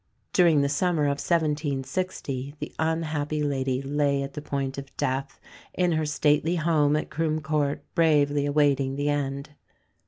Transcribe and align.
During 0.33 0.61
the 0.61 0.67
summer 0.67 1.03
of 1.03 1.21
1760 1.23 2.55
the 2.57 2.73
unhappy 2.79 3.43
lady 3.43 3.83
lay 3.83 4.23
at 4.23 4.33
the 4.33 4.41
point 4.41 4.79
of 4.79 4.97
death, 4.97 5.39
in 5.75 5.91
her 5.91 6.07
stately 6.07 6.55
home 6.55 6.95
at 6.95 7.11
Croome 7.11 7.39
Court, 7.41 7.83
bravely 7.93 8.47
awaiting 8.47 8.95
the 8.95 9.09
end. 9.09 9.51